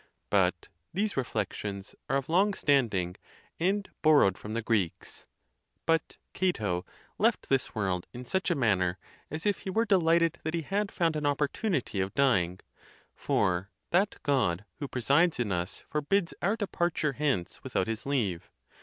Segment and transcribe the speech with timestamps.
[0.31, 3.17] But these reflections are of long standing,
[3.59, 5.27] and borrowed from the Greeks.
[5.85, 6.87] But Cato
[7.19, 8.97] left this world in such a manner
[9.29, 12.61] as if he were de lighted that he had found an opportunity of dying;
[13.13, 18.49] for that God who presides in us forbids our departure hence without his leave.